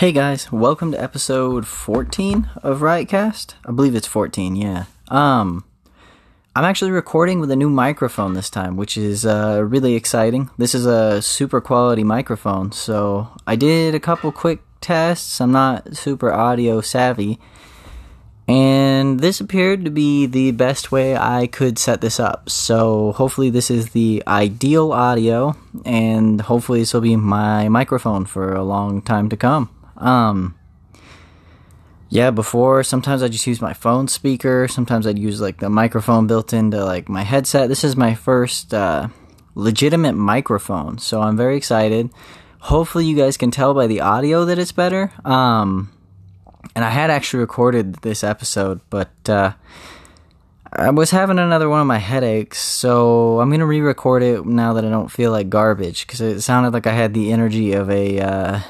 [0.00, 3.52] Hey guys, welcome to episode 14 of Riotcast.
[3.66, 4.86] I believe it's 14, yeah.
[5.08, 5.62] Um
[6.56, 10.48] I'm actually recording with a new microphone this time, which is uh, really exciting.
[10.56, 15.38] This is a super quality microphone, so I did a couple quick tests.
[15.38, 17.38] I'm not super audio savvy,
[18.48, 22.48] and this appeared to be the best way I could set this up.
[22.48, 28.54] So hopefully, this is the ideal audio, and hopefully, this will be my microphone for
[28.54, 29.68] a long time to come.
[30.00, 30.54] Um,
[32.08, 34.66] yeah, before sometimes I just use my phone speaker.
[34.68, 37.68] Sometimes I'd use like the microphone built into like my headset.
[37.68, 39.08] This is my first uh,
[39.54, 42.10] legitimate microphone, so I'm very excited.
[42.58, 45.12] Hopefully, you guys can tell by the audio that it's better.
[45.24, 45.92] Um,
[46.74, 49.52] and I had actually recorded this episode, but uh,
[50.72, 54.84] I was having another one of my headaches, so I'm gonna re-record it now that
[54.84, 58.20] I don't feel like garbage because it sounded like I had the energy of a
[58.20, 58.60] uh,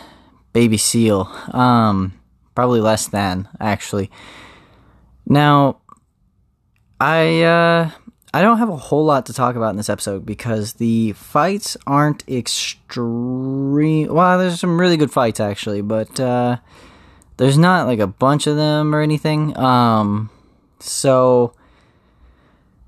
[0.52, 1.30] baby seal.
[1.52, 2.14] Um,
[2.54, 4.10] probably less than actually.
[5.26, 5.78] Now,
[7.00, 7.90] I uh,
[8.32, 11.76] I don't have a whole lot to talk about in this episode because the fights
[11.86, 14.12] aren't extreme.
[14.12, 16.58] Well, there's some really good fights actually, but uh,
[17.38, 19.56] there's not like a bunch of them or anything.
[19.56, 20.30] Um,
[20.78, 21.54] so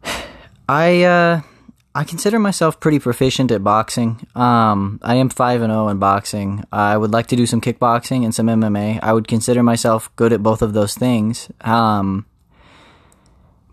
[0.69, 1.41] I uh,
[1.95, 4.27] I consider myself pretty proficient at boxing.
[4.35, 6.65] Um, I am 5 and 0 in boxing.
[6.73, 8.99] I would like to do some kickboxing and some MMA.
[9.03, 11.51] I would consider myself good at both of those things.
[11.61, 12.25] Um,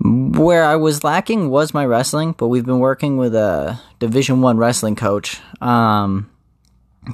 [0.02, 4.58] where I was lacking was my wrestling, but we've been working with a Division 1
[4.58, 6.30] wrestling coach um,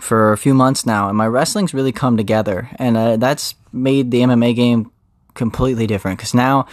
[0.01, 4.09] for a few months now, and my wrestling's really come together, and uh, that's made
[4.09, 4.91] the MMA game
[5.33, 6.65] completely different cuz now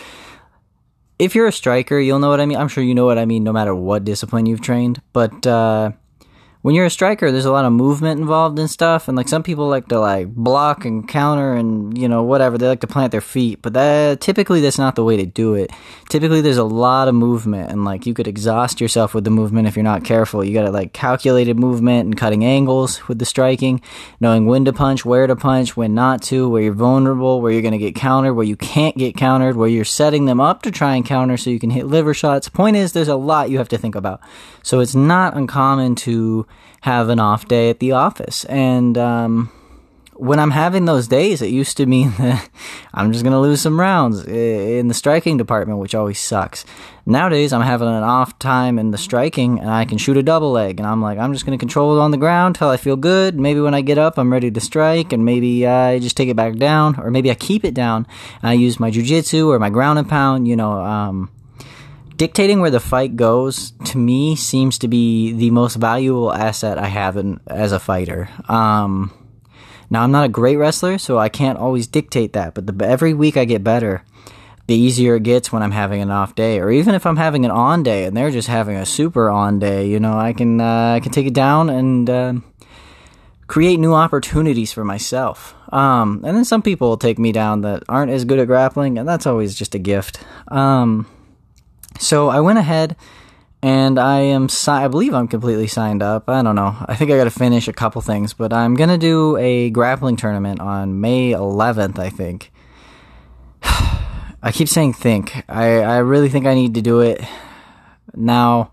[1.19, 2.59] if you're a striker, you'll know what I mean.
[2.59, 5.01] I'm sure you know what I mean no matter what discipline you've trained.
[5.13, 5.93] But uh,
[6.63, 9.09] when you're a striker, there's a lot of movement involved and stuff.
[9.09, 12.57] And like some people like to like block and counter and you know whatever.
[12.57, 15.55] They like to plant their feet, but that typically that's not the way to do
[15.55, 15.73] it.
[16.09, 19.67] Typically, there's a lot of movement, and like you could exhaust yourself with the movement
[19.67, 20.45] if you're not careful.
[20.45, 23.81] You got to like calculated movement and cutting angles with the striking,
[24.21, 27.63] knowing when to punch, where to punch, when not to, where you're vulnerable, where you're
[27.63, 30.71] going to get countered, where you can't get countered, where you're setting them up to
[30.71, 32.49] try and counter so you can hit liver shots.
[32.49, 34.21] Point is, there's a lot you have to think about.
[34.63, 36.47] So it's not uncommon to
[36.83, 38.45] have an off day at the office.
[38.47, 39.51] And um,
[40.15, 42.49] when I'm having those days, it used to mean that
[42.93, 46.65] I'm just going to lose some rounds in the striking department, which always sucks.
[47.07, 50.53] Nowadays, I'm having an off time in the striking, and I can shoot a double
[50.53, 50.79] leg.
[50.79, 52.97] And I'm like, I'm just going to control it on the ground till I feel
[52.97, 53.39] good.
[53.39, 56.37] Maybe when I get up, I'm ready to strike, and maybe I just take it
[56.37, 58.07] back down, or maybe I keep it down.
[58.43, 60.73] I use my jujitsu or my ground and pound, you know.
[60.73, 61.31] Um,
[62.17, 66.87] dictating where the fight goes to me seems to be the most valuable asset I
[66.87, 68.29] have in, as a fighter.
[68.49, 69.13] Um,
[69.91, 72.55] now I'm not a great wrestler, so I can't always dictate that.
[72.55, 74.05] But the, every week I get better,
[74.67, 77.45] the easier it gets when I'm having an off day, or even if I'm having
[77.45, 79.89] an on day and they're just having a super on day.
[79.89, 82.35] You know, I can uh, I can take it down and uh,
[83.47, 85.55] create new opportunities for myself.
[85.73, 88.99] Um, and then some people will take me down that aren't as good at grappling,
[88.99, 90.21] and that's always just a gift.
[90.49, 91.07] Um,
[91.99, 92.97] so I went ahead
[93.63, 96.29] and I am si- I believe I'm completely signed up.
[96.29, 96.75] I don't know.
[96.87, 99.71] I think I got to finish a couple things, but I'm going to do a
[99.71, 102.51] grappling tournament on May 11th, I think.
[103.63, 105.45] I keep saying think.
[105.49, 107.21] I I really think I need to do it.
[108.15, 108.73] Now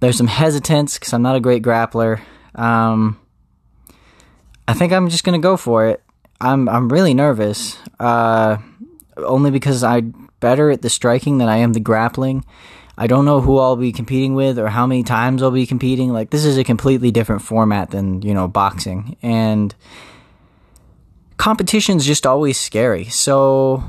[0.00, 2.20] there's some hesitance cuz I'm not a great grappler.
[2.54, 3.18] Um
[4.66, 6.02] I think I'm just going to go for it.
[6.40, 7.76] I'm I'm really nervous.
[8.00, 8.56] Uh
[9.18, 10.04] only because I
[10.46, 12.44] better at the striking than I am the grappling.
[12.96, 16.12] I don't know who I'll be competing with or how many times I'll be competing.
[16.12, 19.16] Like this is a completely different format than, you know, boxing.
[19.22, 19.74] And
[21.36, 23.06] competition's just always scary.
[23.06, 23.82] So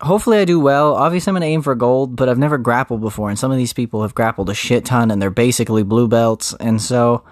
[0.00, 0.94] hopefully I do well.
[0.94, 3.58] Obviously I'm going to aim for gold, but I've never grappled before and some of
[3.58, 6.54] these people have grappled a shit ton and they're basically blue belts.
[6.60, 7.24] And so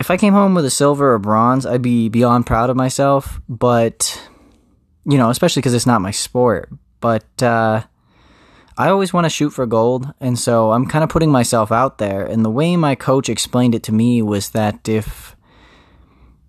[0.00, 3.40] if I came home with a silver or bronze, I'd be beyond proud of myself,
[3.48, 4.20] but
[5.06, 6.68] you know, especially cuz it's not my sport.
[7.00, 7.82] But uh,
[8.76, 11.98] I always want to shoot for gold, and so I'm kind of putting myself out
[11.98, 12.24] there.
[12.24, 15.36] And the way my coach explained it to me was that if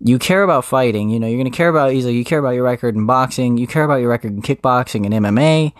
[0.00, 2.16] you care about fighting, you know, you're going to care about easily.
[2.16, 5.24] You care about your record in boxing, you care about your record in kickboxing and
[5.24, 5.72] MMA,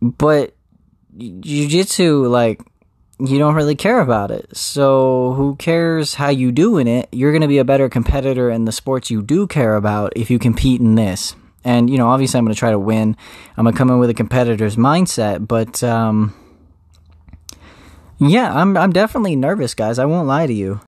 [0.00, 0.54] but
[1.16, 2.60] jiu-jitsu, like,
[3.18, 4.54] you don't really care about it.
[4.54, 7.08] So who cares how you do in it?
[7.12, 10.30] You're going to be a better competitor in the sports you do care about if
[10.30, 11.34] you compete in this.
[11.66, 13.16] And, you know, obviously I'm going to try to win.
[13.56, 16.32] I'm going to come in with a competitor's mindset, but, um,
[18.18, 19.98] yeah, I'm, I'm definitely nervous, guys.
[19.98, 20.80] I won't lie to you.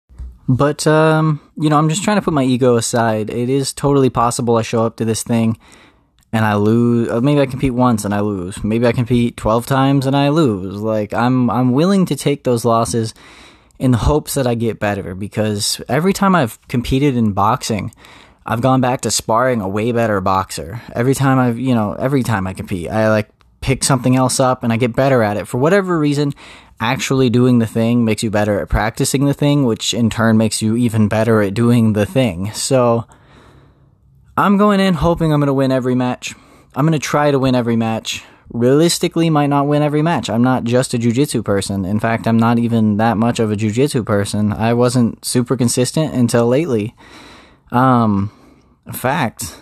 [0.48, 3.28] But um, you know, I'm just trying to put my ego aside.
[3.28, 5.58] It is totally possible I show up to this thing
[6.32, 7.10] and I lose.
[7.10, 8.64] uh, Maybe I compete once and I lose.
[8.64, 10.76] Maybe I compete 12 times and I lose.
[10.76, 13.12] Like I'm I'm willing to take those losses
[13.78, 17.92] in the hopes that I get better because every time I've competed in boxing,
[18.50, 20.80] I've gone back to sparring a way better boxer.
[20.94, 23.28] Every time I've, you know, every time I compete, I like
[23.60, 25.46] pick something else up and I get better at it.
[25.46, 26.32] For whatever reason,
[26.80, 30.62] actually doing the thing makes you better at practicing the thing, which in turn makes
[30.62, 32.50] you even better at doing the thing.
[32.52, 33.06] So
[34.34, 36.34] I'm going in hoping I'm going to win every match.
[36.74, 38.24] I'm going to try to win every match.
[38.50, 40.30] Realistically, might not win every match.
[40.30, 41.84] I'm not just a jujitsu person.
[41.84, 44.54] In fact, I'm not even that much of a jujitsu person.
[44.54, 46.94] I wasn't super consistent until lately.
[47.70, 48.30] Um,
[48.88, 49.60] in fact,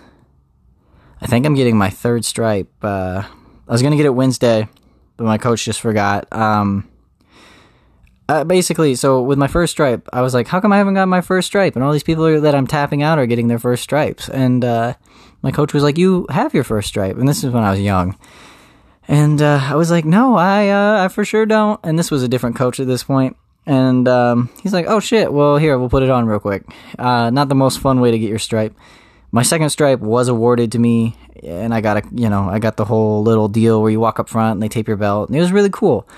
[1.21, 2.71] I think I'm getting my third stripe.
[2.81, 3.25] Uh,
[3.69, 4.69] I was gonna get it Wednesday,
[5.17, 6.33] but my coach just forgot.
[6.33, 6.89] Um,
[8.29, 11.09] uh, basically, so with my first stripe, I was like, "How come I haven't got
[11.09, 13.59] my first stripe?" And all these people are, that I'm tapping out are getting their
[13.59, 14.29] first stripes.
[14.29, 14.95] And uh,
[15.43, 17.81] my coach was like, "You have your first stripe." And this is when I was
[17.81, 18.17] young.
[19.09, 22.23] And uh, I was like, "No, I, uh, I for sure don't." And this was
[22.23, 23.37] a different coach at this point.
[23.65, 25.33] And um, he's like, "Oh shit!
[25.33, 26.65] Well, here we'll put it on real quick."
[26.99, 28.75] Uh, not the most fun way to get your stripe.
[29.33, 32.77] My second stripe was awarded to me, and I got a, you know, I got
[32.77, 35.37] the whole little deal where you walk up front and they tape your belt, and
[35.37, 36.09] it was really cool.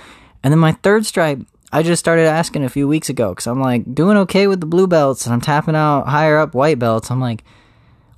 [0.43, 1.41] And then my third stripe,
[1.73, 4.67] I just started asking a few weeks ago because I'm like doing okay with the
[4.67, 7.11] blue belts, and I'm tapping out higher up white belts.
[7.11, 7.45] I'm like,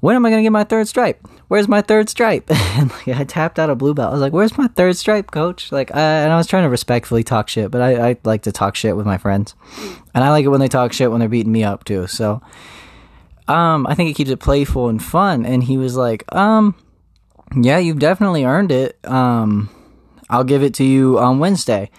[0.00, 1.26] when am I gonna get my third stripe?
[1.48, 2.50] Where's my third stripe?
[2.50, 4.10] and like, I tapped out a blue belt.
[4.10, 6.70] I was like, "Where's my third stripe, coach?" Like, I, and I was trying to
[6.70, 9.54] respectfully talk shit, but I, I like to talk shit with my friends,
[10.14, 12.06] and I like it when they talk shit when they're beating me up too.
[12.06, 12.40] So,
[13.50, 15.44] um, I think it keeps it playful and fun.
[15.44, 16.76] And he was like, um,
[17.56, 18.98] yeah, you've definitely earned it.
[19.04, 19.68] Um,
[20.28, 21.90] I'll give it to you on Wednesday.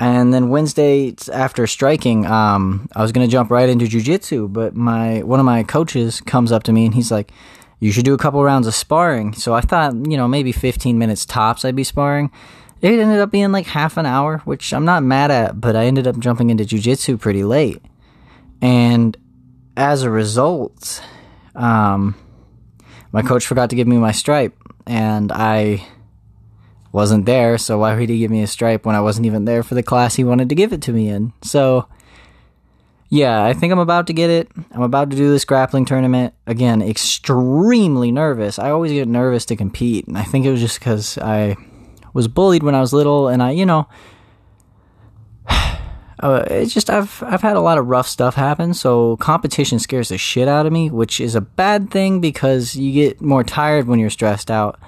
[0.00, 5.22] And then Wednesday after striking, um, I was gonna jump right into jujitsu, but my
[5.22, 7.32] one of my coaches comes up to me and he's like,
[7.80, 10.98] "You should do a couple rounds of sparring." So I thought, you know, maybe 15
[10.98, 12.30] minutes tops I'd be sparring.
[12.80, 15.86] It ended up being like half an hour, which I'm not mad at, but I
[15.86, 17.82] ended up jumping into jujitsu pretty late,
[18.62, 19.16] and
[19.78, 21.00] as a result,
[21.54, 22.16] um,
[23.12, 25.86] my coach forgot to give me my stripe, and I
[26.90, 27.56] wasn't there.
[27.58, 29.82] So why would he give me a stripe when I wasn't even there for the
[29.84, 31.32] class he wanted to give it to me in?
[31.42, 31.86] So,
[33.08, 34.50] yeah, I think I'm about to get it.
[34.72, 36.82] I'm about to do this grappling tournament again.
[36.82, 38.58] Extremely nervous.
[38.58, 41.56] I always get nervous to compete, and I think it was just because I
[42.12, 43.86] was bullied when I was little, and I, you know
[46.20, 50.08] uh, it's just I've I've had a lot of rough stuff happen, so competition scares
[50.08, 53.86] the shit out of me, which is a bad thing because you get more tired
[53.86, 54.80] when you're stressed out.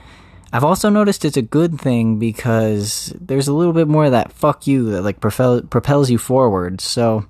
[0.52, 4.32] I've also noticed it's a good thing because there's a little bit more of that
[4.32, 6.80] fuck you that like propel, propels you forward.
[6.80, 7.26] So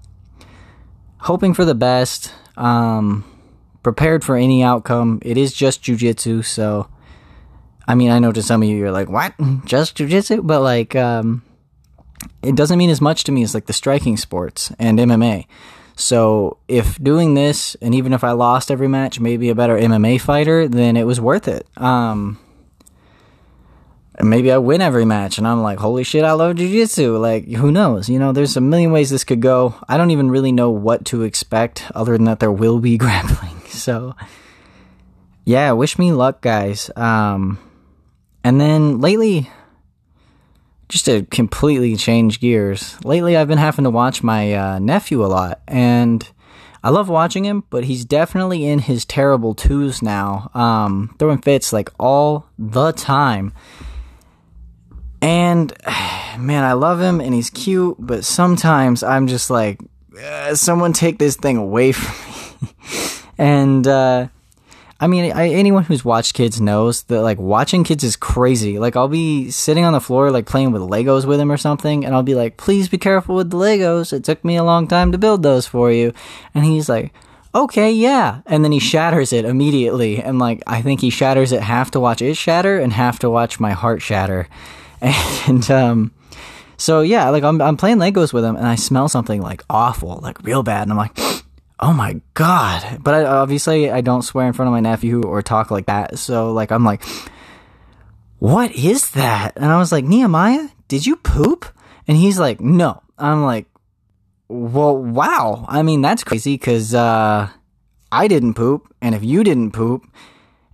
[1.19, 3.25] hoping for the best, um,
[3.83, 5.19] prepared for any outcome.
[5.23, 6.89] It is just jujitsu, so
[7.87, 9.35] I mean I know to some of you you're like what
[9.67, 11.43] just jujitsu, but like um
[12.43, 15.47] it doesn't mean as much to me as like the striking sports and MMA.
[15.97, 20.21] So if doing this, and even if I lost every match, maybe a better MMA
[20.21, 21.67] fighter, then it was worth it.
[21.77, 22.39] Um,
[24.15, 27.21] and maybe I win every match, and I'm like, holy shit, I love jujitsu.
[27.21, 28.09] Like, who knows?
[28.09, 29.75] You know, there's a million ways this could go.
[29.89, 33.61] I don't even really know what to expect, other than that there will be grappling.
[33.67, 34.15] So,
[35.45, 36.91] yeah, wish me luck, guys.
[36.97, 37.59] Um,
[38.43, 39.51] and then lately,
[40.91, 45.29] just to completely change gears, lately I've been having to watch my uh, nephew a
[45.29, 46.29] lot, and
[46.83, 51.73] I love watching him, but he's definitely in his terrible twos now, um, throwing fits
[51.73, 53.53] like all the time.
[55.23, 55.73] And
[56.39, 59.81] man, I love him, and he's cute, but sometimes I'm just like,
[60.21, 62.73] uh, someone take this thing away from me.
[63.39, 64.29] and uh,
[65.03, 68.79] I mean, I, anyone who's watched kids knows that like watching kids is crazy.
[68.79, 72.05] Like I'll be sitting on the floor like playing with Legos with him or something,
[72.05, 74.13] and I'll be like, "Please be careful with the Legos.
[74.13, 76.13] It took me a long time to build those for you."
[76.55, 77.15] And he's like,
[77.55, 81.63] "Okay, yeah." And then he shatters it immediately, and like I think he shatters it
[81.63, 84.49] half to watch it shatter and half to watch my heart shatter.
[85.49, 86.13] And um,
[86.77, 90.21] so yeah, like I'm I'm playing Legos with him, and I smell something like awful,
[90.23, 91.17] like real bad, and I'm like
[91.81, 93.03] oh my god.
[93.03, 96.19] But I, obviously i don't swear in front of my nephew or talk like that.
[96.19, 97.03] So like i'm like
[98.39, 99.55] what is that?
[99.57, 101.67] And i was like nehemiah did you poop?
[102.07, 103.03] And he's like no.
[103.19, 103.67] I'm like
[104.49, 105.65] well wow.
[105.69, 107.49] I mean that's crazy because uh
[108.13, 108.95] i didn't poop.
[109.01, 110.07] And if you didn't poop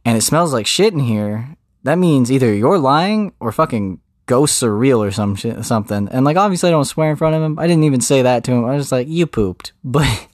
[0.05, 4.65] and it smells like shit in here that means either you're lying or fucking ghosts
[4.65, 6.09] are real or some shit, something.
[6.09, 7.61] And like obviously i don't swear in front of him.
[7.61, 8.65] I didn't even say that to him.
[8.65, 9.73] I was just like you pooped.
[9.85, 10.27] But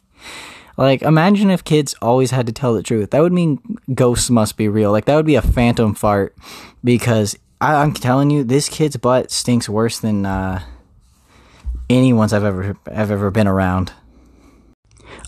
[0.76, 3.11] Like, imagine if kids always had to tell the truth.
[3.11, 3.61] That would mean
[3.95, 4.91] ghosts must be real.
[4.91, 6.37] Like, that would be a phantom fart
[6.83, 10.62] because I, I'm telling you, this kid's butt stinks worse than uh,
[11.88, 13.93] anyone's I've ever I've ever been around.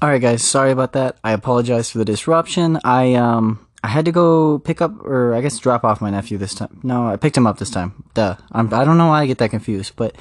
[0.02, 0.42] All right, guys.
[0.42, 1.18] Sorry about that.
[1.22, 2.78] I apologize for the disruption.
[2.84, 6.38] I um I had to go pick up or I guess drop off my nephew
[6.38, 6.80] this time.
[6.82, 8.04] No, I picked him up this time.
[8.14, 8.36] Duh.
[8.50, 10.16] I'm, I don't know why I get that confused, but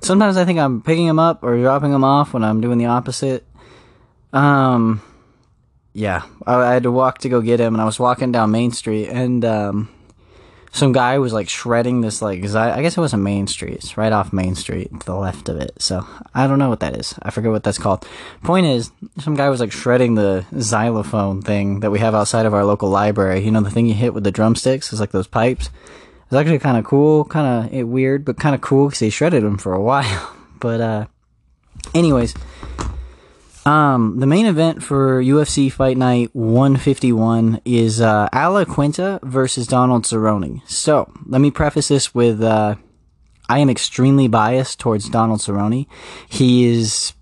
[0.00, 2.86] sometimes I think I'm picking him up or dropping him off when I'm doing the
[2.86, 3.44] opposite.
[4.32, 5.02] Um,
[5.92, 8.50] yeah, I, I had to walk to go get him, and I was walking down
[8.50, 9.88] Main Street, and um,
[10.72, 13.96] some guy was like shredding this like I, I guess it wasn't Main Street, it's
[13.96, 15.72] right off Main Street, to the left of it.
[15.78, 17.14] So I don't know what that is.
[17.22, 18.06] I forget what that's called.
[18.42, 22.54] Point is, some guy was like shredding the xylophone thing that we have outside of
[22.54, 23.40] our local library.
[23.40, 25.70] You know, the thing you hit with the drumsticks is like those pipes.
[26.26, 29.42] It's actually kind of cool, kind of weird, but kind of cool because he shredded
[29.42, 30.36] them for a while.
[30.60, 31.06] but uh,
[31.94, 32.34] anyways,
[33.70, 40.02] um, the main event for UFC Fight Night 151 is uh, Al Iaquinta versus Donald
[40.02, 40.68] Cerrone.
[40.68, 42.74] So let me preface this with uh,
[43.48, 45.86] I am extremely biased towards Donald Cerrone.
[46.28, 47.12] He is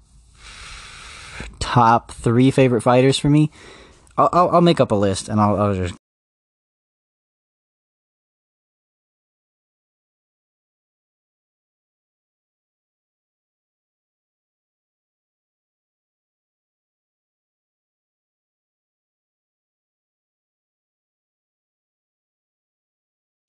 [1.58, 3.50] top three favorite fighters for me.
[4.16, 5.94] I'll, I'll, I'll make up a list and I'll, I'll just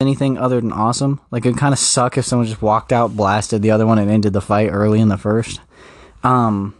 [0.00, 1.20] anything other than awesome.
[1.30, 4.10] Like it kind of suck if someone just walked out, blasted the other one, and
[4.10, 5.60] ended the fight early in the first.
[6.22, 6.74] Um,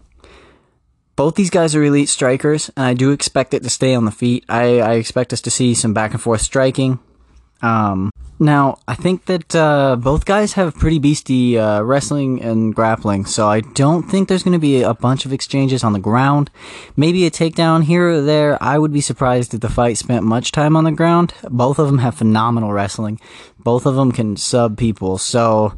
[1.17, 4.11] both these guys are elite strikers, and I do expect it to stay on the
[4.11, 4.45] feet.
[4.49, 6.99] I, I expect us to see some back and forth striking.
[7.63, 8.11] Um,
[8.43, 13.47] now, I think that uh, both guys have pretty beastie uh, wrestling and grappling, so
[13.47, 16.51] I don't think there's going to be a bunch of exchanges on the ground.
[16.97, 18.57] Maybe a takedown here or there.
[18.63, 21.35] I would be surprised if the fight spent much time on the ground.
[21.51, 23.21] Both of them have phenomenal wrestling.
[23.59, 25.77] Both of them can sub people, so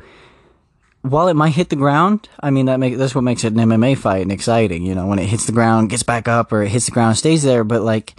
[1.03, 3.59] while it might hit the ground, I mean that make that's what makes it an
[3.59, 4.87] MMA fight and exciting.
[4.87, 7.19] You know, when it hits the ground, gets back up, or it hits the ground,
[7.19, 7.65] stays there.
[7.65, 8.15] But like,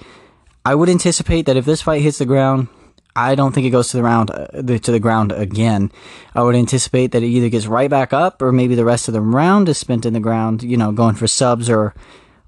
[0.66, 2.68] I would anticipate that if this fight hits the ground
[3.15, 5.91] I don't think it goes to the round uh, to the ground again.
[6.34, 9.13] I would anticipate that it either gets right back up, or maybe the rest of
[9.13, 10.63] the round is spent in the ground.
[10.63, 11.93] You know, going for subs or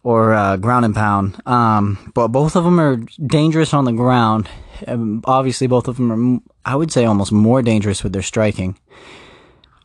[0.05, 1.41] or uh, ground and pound.
[1.47, 4.47] Um, but both of them are dangerous on the ground.
[4.87, 8.77] Um, obviously, both of them are, I would say, almost more dangerous with their striking.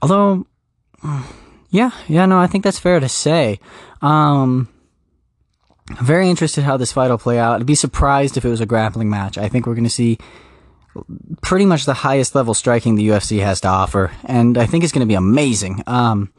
[0.03, 0.47] Although,
[1.71, 3.61] yeah, yeah, no, I think that's fair to say.
[4.03, 4.69] Um,
[6.03, 7.61] very interested how this fight will play out.
[7.61, 9.39] I'd be surprised if it was a grappling match.
[9.39, 10.19] I think we're going to see
[11.43, 14.93] pretty much the highest level striking the UFC has to offer, and I think it's
[14.93, 15.83] going to be amazing.
[15.87, 16.33] Um,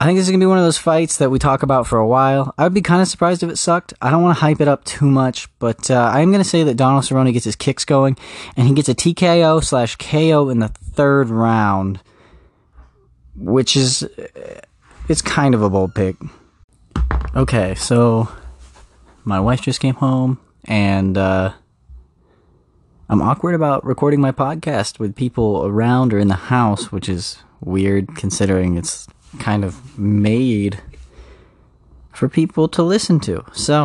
[0.00, 1.86] I think this is going to be one of those fights that we talk about
[1.86, 2.52] for a while.
[2.58, 3.94] I would be kind of surprised if it sucked.
[4.02, 6.64] I don't want to hype it up too much, but uh, I'm going to say
[6.64, 8.16] that Donald Cerrone gets his kicks going,
[8.56, 12.00] and he gets a TKO slash KO in the third round,
[13.36, 14.04] which is
[15.08, 16.16] it's kind of a bold pick.
[17.36, 18.28] Okay, so
[19.24, 21.52] my wife just came home, and uh,
[23.12, 27.36] I'm awkward about recording my podcast with people around or in the house, which is
[27.60, 29.06] weird considering it's
[29.38, 30.80] kind of made
[32.14, 33.44] for people to listen to.
[33.52, 33.84] So,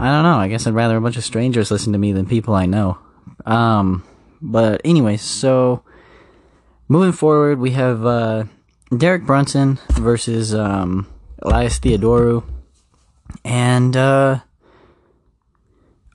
[0.00, 0.38] I don't know.
[0.38, 2.98] I guess I'd rather a bunch of strangers listen to me than people I know.
[3.44, 4.02] Um,
[4.42, 5.84] but anyway, so
[6.88, 8.44] moving forward, we have uh,
[8.96, 11.06] Derek Brunson versus um,
[11.42, 12.42] Elias Theodorou.
[13.44, 14.40] And uh,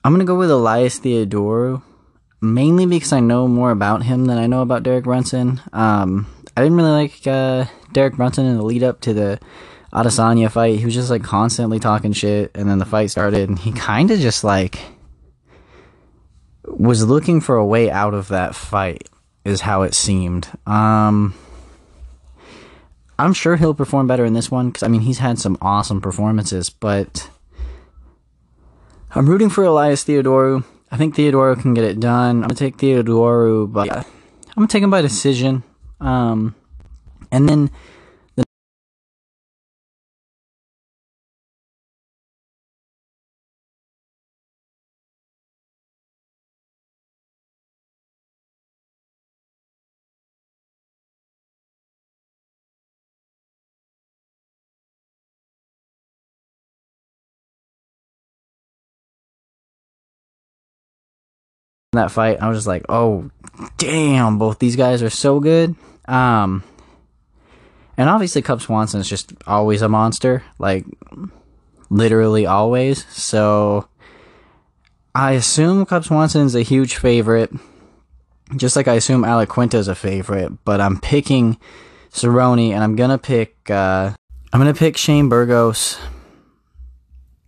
[0.04, 1.82] I'm going to go with Elias Theodorou
[2.42, 5.60] mainly because I know more about him than I know about Derek Brunson.
[5.72, 9.40] Um, I didn't really like uh, Derek Brunson in the lead up to the
[9.92, 10.78] Adesanya fight.
[10.78, 14.10] He was just like constantly talking shit, and then the fight started, and he kind
[14.10, 14.80] of just like
[16.64, 19.08] was looking for a way out of that fight.
[19.44, 20.48] Is how it seemed.
[20.66, 21.34] Um,
[23.18, 26.00] I'm sure he'll perform better in this one because I mean he's had some awesome
[26.00, 27.28] performances, but
[29.14, 30.64] I'm rooting for Elias Theodorou.
[30.92, 32.36] I think Theodorou can get it done.
[32.36, 34.04] I'm gonna take Theodorou, but I'm
[34.54, 35.62] gonna take him by decision.
[36.00, 36.54] Um,
[37.30, 37.70] and then
[61.92, 63.30] that fight, I was just like, oh,
[63.76, 65.74] damn, both these guys are so good.
[66.06, 66.64] Um,
[67.96, 70.42] and obviously, Cub Swanson is just always a monster.
[70.58, 70.86] Like,
[71.90, 73.06] literally always.
[73.08, 73.88] So
[75.14, 77.52] I assume Cub Swanson is a huge favorite,
[78.56, 80.64] just like I assume Alec is a favorite.
[80.64, 81.58] But I'm picking
[82.10, 83.70] Cerrone, and I'm gonna pick.
[83.70, 84.12] Uh,
[84.52, 85.98] I'm gonna pick Shane Burgos.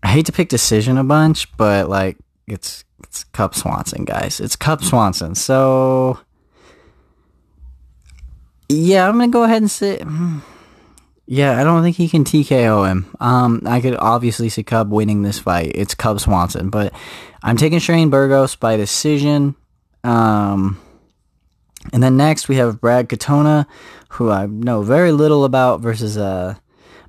[0.03, 4.41] I hate to pick decision a bunch, but like it's it's Cub Swanson, guys.
[4.41, 5.35] It's Cub Swanson.
[5.35, 6.19] So
[8.69, 10.03] yeah, I'm gonna go ahead and say.
[11.27, 13.17] Yeah, I don't think he can TKO him.
[13.19, 15.73] Um, I could obviously see Cub winning this fight.
[15.75, 16.93] It's Cub Swanson, but
[17.43, 19.57] I'm taking Shane Burgos by decision.
[20.05, 20.79] Um,
[21.95, 23.65] and then next we have Brad Katona,
[24.11, 26.57] who I know very little about, versus uh,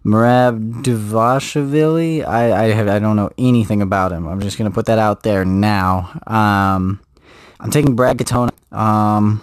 [0.05, 2.23] Merab Dvalishvili.
[2.25, 4.27] I I have I don't know anything about him.
[4.27, 6.19] I'm just gonna put that out there now.
[6.27, 6.99] Um,
[7.59, 8.51] I'm taking Brad Katona.
[8.71, 9.41] Um,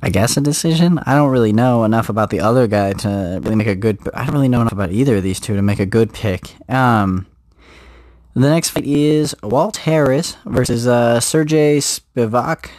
[0.00, 1.00] I guess a decision.
[1.00, 3.98] I don't really know enough about the other guy to really make a good.
[4.14, 6.54] I don't really know enough about either of these two to make a good pick.
[6.70, 7.26] Um,
[8.34, 12.70] the next fight is Walt Harris versus uh, Sergey Spivak.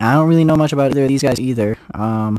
[0.00, 1.76] I don't really know much about either of these guys either.
[1.92, 2.38] Um,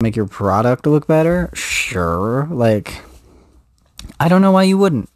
[0.00, 1.50] make your product look better?
[1.54, 2.48] Sure.
[2.50, 3.02] Like
[4.18, 5.08] i don't know why you wouldn't.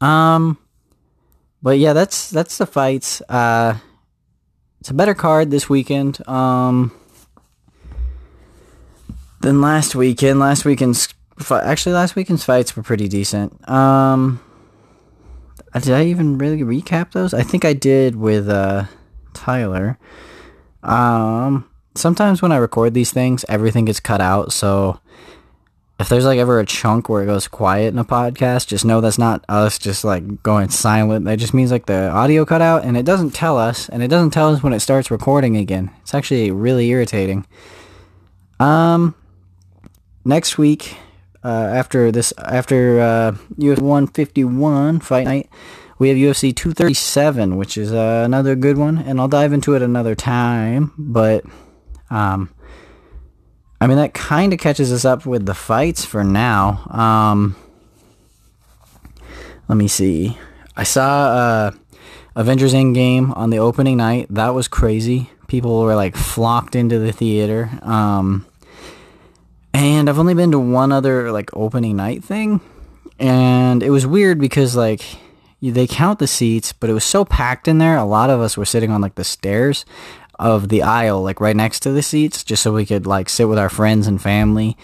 [0.00, 0.58] Um
[1.62, 3.22] but yeah that's that's the fights.
[3.28, 3.78] Uh
[4.80, 6.26] it's a better card this weekend.
[6.28, 6.92] Um
[9.40, 10.40] than last weekend.
[10.40, 11.08] Last weekend's
[11.50, 13.68] actually last weekend's fights were pretty decent.
[13.68, 14.40] Um
[15.74, 17.34] did i even really recap those?
[17.34, 18.84] I think i did with uh
[19.32, 19.98] tyler.
[20.82, 24.52] Um sometimes when I record these things, everything gets cut out.
[24.52, 25.00] So
[25.98, 29.00] if there's like ever a chunk where it goes quiet in a podcast, just know
[29.00, 31.24] that's not us just like going silent.
[31.24, 34.08] That just means like the audio cut out and it doesn't tell us and it
[34.08, 35.90] doesn't tell us when it starts recording again.
[36.02, 37.46] It's actually really irritating.
[38.60, 39.14] Um
[40.24, 40.96] next week
[41.44, 45.48] uh, after this after uh UFC 151 fight night
[45.98, 49.82] we have UFC 237, which is uh, another good one, and I'll dive into it
[49.82, 50.92] another time.
[50.98, 51.44] But
[52.10, 52.50] um,
[53.80, 56.86] I mean, that kind of catches us up with the fights for now.
[56.90, 57.56] Um,
[59.68, 60.38] let me see.
[60.76, 61.70] I saw uh,
[62.34, 64.26] Avengers Endgame on the opening night.
[64.30, 65.30] That was crazy.
[65.46, 67.70] People were like flocked into the theater.
[67.82, 68.46] Um,
[69.76, 72.60] and I've only been to one other like opening night thing,
[73.18, 75.02] and it was weird because like
[75.60, 77.96] they count the seats, but it was so packed in there.
[77.96, 79.84] A lot of us were sitting on like the stairs
[80.38, 83.48] of the aisle, like right next to the seats, just so we could like sit
[83.48, 84.76] with our friends and family.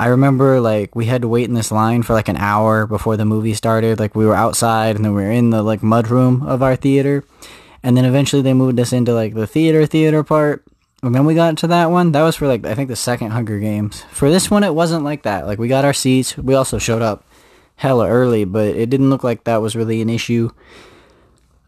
[0.00, 3.18] I remember like we had to wait in this line for like an hour before
[3.18, 4.00] the movie started.
[4.00, 6.74] Like we were outside and then we were in the like mud room of our
[6.74, 7.22] theater.
[7.82, 10.64] And then eventually they moved us into like the theater theater part.
[11.02, 12.12] And then we got to that one.
[12.12, 14.02] That was for like I think the second Hunger Games.
[14.10, 15.46] For this one it wasn't like that.
[15.46, 16.34] Like we got our seats.
[16.38, 17.24] We also showed up
[17.76, 20.50] hella early, but it didn't look like that was really an issue.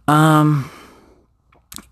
[0.08, 0.70] Um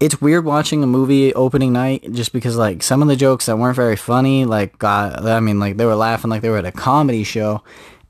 [0.00, 3.58] it's weird watching a movie opening night just because like some of the jokes that
[3.58, 6.66] weren't very funny like got i mean like they were laughing like they were at
[6.66, 7.62] a comedy show.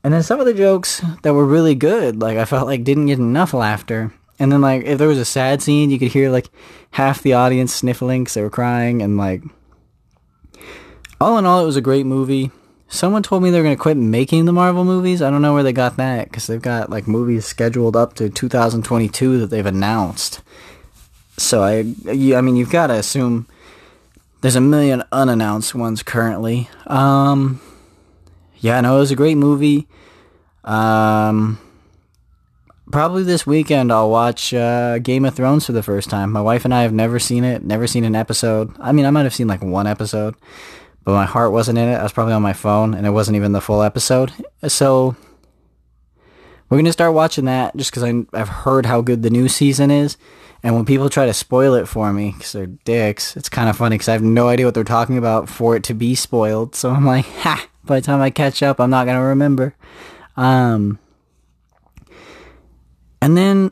[0.03, 3.07] And then some of the jokes that were really good like i felt like didn't
[3.07, 4.13] get enough laughter.
[4.39, 6.49] And then like if there was a sad scene you could hear like
[6.91, 9.43] half the audience sniffling because they were crying and like
[11.19, 12.51] all in all it was a great movie.
[12.87, 15.21] Someone told me they're going to quit making the marvel movies.
[15.21, 18.29] I don't know where they got that because they've got like movies scheduled up to
[18.29, 20.41] 2022 that they've announced
[21.41, 23.47] so I, I mean, you've got to assume
[24.41, 26.69] there's a million unannounced ones currently.
[26.87, 27.61] Um,
[28.59, 29.87] yeah, no, it was a great movie.
[30.63, 31.59] Um,
[32.91, 36.31] probably this weekend I'll watch uh, Game of Thrones for the first time.
[36.31, 38.75] My wife and I have never seen it, never seen an episode.
[38.79, 40.35] I mean, I might have seen like one episode,
[41.03, 41.95] but my heart wasn't in it.
[41.95, 44.31] I was probably on my phone, and it wasn't even the full episode.
[44.67, 45.15] So
[46.71, 50.15] we're gonna start watching that just because I've heard how good the new season is.
[50.63, 53.75] And when people try to spoil it for me, because they're dicks, it's kind of
[53.75, 56.75] funny because I have no idea what they're talking about for it to be spoiled.
[56.75, 59.75] So I'm like, ha, by the time I catch up, I'm not going to remember.
[60.37, 60.97] Um,
[63.21, 63.71] and then,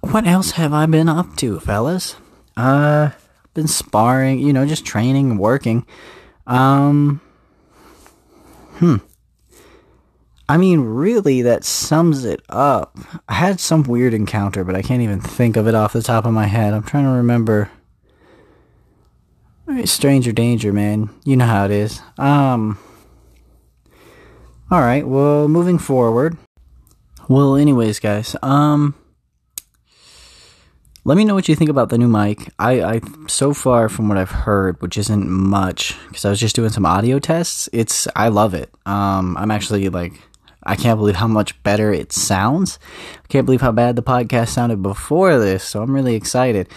[0.00, 2.16] what else have I been up to, fellas?
[2.56, 3.10] Uh,
[3.54, 5.86] been sparring, you know, just training and working.
[6.46, 7.20] Um,
[8.74, 8.96] hmm.
[10.48, 12.96] I mean, really, that sums it up.
[13.28, 16.24] I had some weird encounter, but I can't even think of it off the top
[16.24, 16.72] of my head.
[16.72, 17.70] I'm trying to remember.
[19.84, 21.10] Stranger danger, man.
[21.24, 22.00] You know how it is.
[22.18, 22.78] Um.
[24.70, 25.06] All right.
[25.06, 26.36] Well, moving forward.
[27.28, 28.36] Well, anyways, guys.
[28.42, 28.94] Um.
[31.04, 32.52] Let me know what you think about the new mic.
[32.58, 36.56] I, I so far from what I've heard, which isn't much, because I was just
[36.56, 37.68] doing some audio tests.
[37.72, 38.72] It's I love it.
[38.86, 40.20] Um, I'm actually like
[40.66, 42.78] I can't believe how much better it sounds.
[43.24, 46.68] I can't believe how bad the podcast sounded before this, so I'm really excited.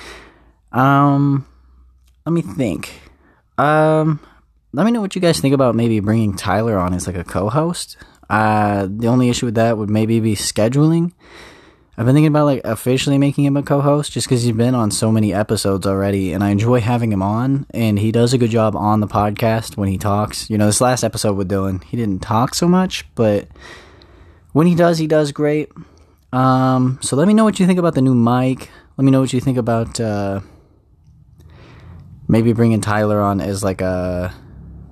[0.72, 1.46] Um,
[2.26, 3.02] let me think.
[3.58, 4.20] Um,
[4.72, 7.24] let me know what you guys think about maybe bringing Tyler on as like a
[7.24, 7.98] co-host.
[8.30, 11.12] Uh, the only issue with that would maybe be scheduling.
[12.00, 14.90] I've been thinking about like officially making him a co-host just because he's been on
[14.90, 17.66] so many episodes already, and I enjoy having him on.
[17.72, 20.50] And he does a good job on the podcast when he talks.
[20.50, 23.50] You know, this last episode with Dylan, he didn't talk so much, but
[24.54, 25.74] when he does, he does great.
[26.32, 28.70] Um, so let me know what you think about the new mic.
[28.96, 30.40] Let me know what you think about uh,
[32.30, 34.34] maybe bringing Tyler on as like a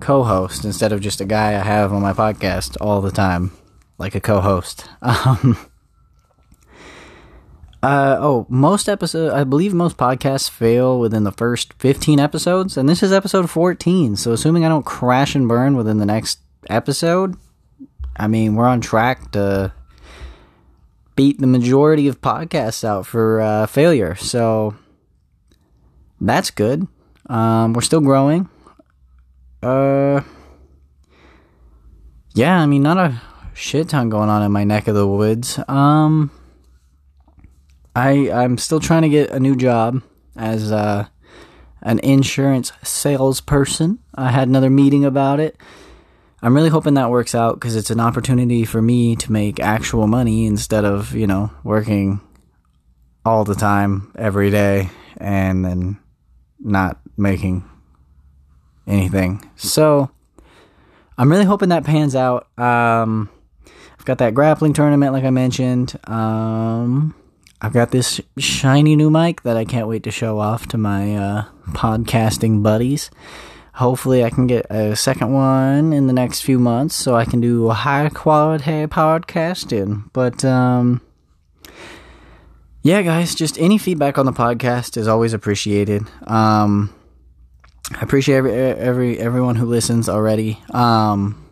[0.01, 3.51] co-host instead of just a guy I have on my podcast all the time,
[3.97, 4.89] like a co-host.
[5.01, 5.57] Um,
[7.83, 12.89] uh, oh, most episodes, I believe most podcasts fail within the first 15 episodes, and
[12.89, 14.15] this is episode 14.
[14.15, 17.35] So, assuming I don't crash and burn within the next episode,
[18.15, 19.73] I mean, we're on track to
[21.15, 24.15] beat the majority of podcasts out for uh, failure.
[24.15, 24.75] So,
[26.19, 26.87] that's good.
[27.27, 28.49] Um, we're still growing.
[29.61, 30.21] Uh,
[32.33, 33.21] yeah, I mean, not a
[33.53, 35.59] shit ton going on in my neck of the woods.
[35.67, 36.31] Um,
[37.97, 40.03] I I'm still trying to get a new job
[40.35, 41.07] as uh,
[41.81, 43.97] an insurance salesperson.
[44.13, 45.57] I had another meeting about it.
[46.43, 50.05] I'm really hoping that works out because it's an opportunity for me to make actual
[50.05, 52.21] money instead of you know working
[53.25, 55.97] all the time every day and then
[56.59, 57.67] not making
[58.85, 59.49] anything.
[59.55, 60.11] So
[61.17, 62.47] I'm really hoping that pans out.
[62.59, 63.31] Um,
[63.97, 65.97] I've got that grappling tournament, like I mentioned.
[66.07, 67.15] Um,
[67.59, 71.15] I've got this shiny new mic that I can't wait to show off to my
[71.15, 73.09] uh, podcasting buddies.
[73.73, 77.41] Hopefully, I can get a second one in the next few months so I can
[77.41, 80.09] do high quality podcasting.
[80.13, 81.01] But, um,
[82.83, 86.03] yeah, guys, just any feedback on the podcast is always appreciated.
[86.25, 86.93] Um,
[87.95, 90.61] I appreciate every every everyone who listens already.
[90.71, 91.43] Um,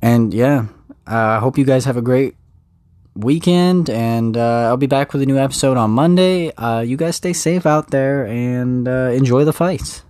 [0.00, 0.66] and yeah,
[1.06, 2.34] I uh, hope you guys have a great
[3.16, 6.52] weekend, and uh, I'll be back with a new episode on Monday.
[6.54, 10.02] Uh, you guys stay safe out there and uh, enjoy the fights.